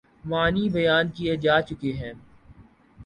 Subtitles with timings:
[0.23, 2.13] معنی بیان کئے جا چکے ہیں۔